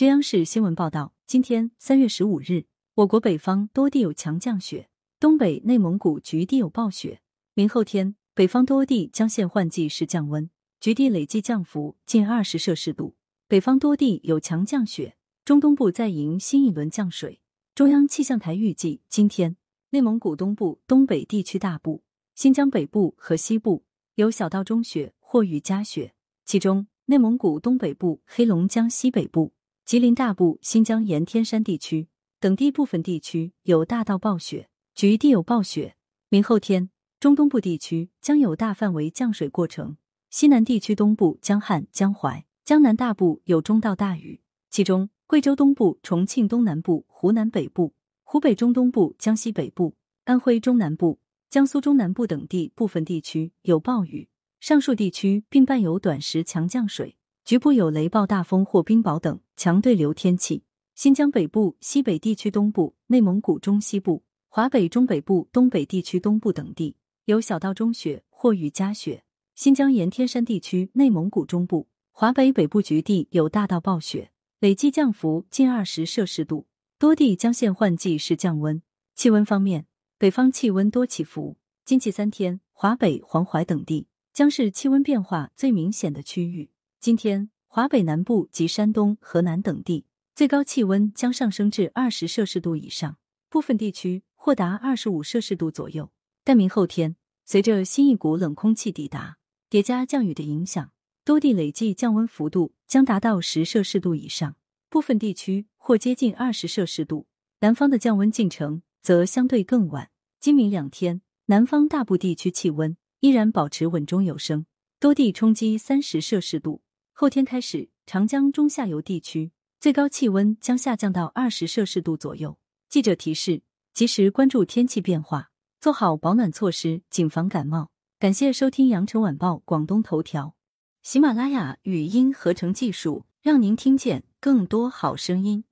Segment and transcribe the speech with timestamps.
[0.00, 2.64] 据央视新闻报道，今天三月十五日，
[2.94, 4.88] 我国北方多地有强降雪，
[5.18, 7.20] 东北、内蒙古局地有暴雪。
[7.52, 10.48] 明后天，北方多地将现换季时降温，
[10.80, 13.14] 局地累计降幅近二十摄氏度。
[13.46, 17.42] 北方多地有强降雪，中东部再迎新一轮降水。
[17.74, 19.58] 中央气象台预计，今天
[19.90, 22.02] 内蒙古东部、东北地区大部、
[22.34, 26.14] 新疆北部和西部有小到中雪或雨夹雪，
[26.46, 29.52] 其中内蒙古东北部、黑龙江西北部。
[29.90, 32.06] 吉林大部、新疆盐田山地区
[32.38, 35.96] 等地部分地区有大到暴雪，局地有暴雪。
[36.28, 39.96] 明后天，中东部地区将有大范围降水过程，
[40.30, 44.40] 西南地区东部、江汉、江淮、江南大部有中到大雨，
[44.70, 54.28] 其中贵州东部、重庆东南部、湖南北部、湖北中东部、江西北部、安徽中南部、江苏中南部等地部分地区有暴雨，
[54.60, 57.16] 上述地区并伴有短时强降水。
[57.50, 60.62] 局部有雷暴大风或冰雹等强对流天气。
[60.94, 69.24] 新疆北部、西北地区东部、内蒙古中西部、华北中北部、东北地区东部等地有小到中雪或雨夹雪。
[69.56, 76.68] 新疆沿天山地区、内蒙古中部、华北北部局地有大到暴雪，累计降幅近二十摄氏度，
[77.00, 78.80] 多地将现换季式降温。
[79.16, 86.70] 气温方面，北方气温多起伏，近期三天，华北、黄淮等地将是气温变化最明显的区域。
[87.00, 93.16] 今天，华北南部及山东、河南等地最高气温将上升至二十摄氏度以上，
[93.48, 96.12] 部分地区或达二十五摄氏度左右。
[96.44, 99.38] 但明后天，随着新一股冷空气抵达，
[99.70, 100.92] 叠加降雨的影响，
[101.24, 104.56] 多地累计降温幅度将达到十摄氏度以上，
[104.90, 107.26] 部分地区或接近二十摄氏度。
[107.60, 110.10] 南方的降温进程则相对更晚。
[110.38, 114.66] 今明两天，南方大部地区气温依然保持稳中有升，
[114.98, 116.82] 多地冲击三十摄氏度。
[117.20, 122.56] 后天开始，长江中下游地区最高气温将下降到二十摄氏度左右。
[122.88, 123.60] 记者提示：
[123.92, 125.50] 及时关注天气变化，
[125.82, 127.90] 做好保暖措施，谨防感冒。
[128.18, 130.54] 感谢收听羊城晚报广东头条，
[131.02, 135.64] 喜马拉雅语音合成技术，让您听见更多好声音。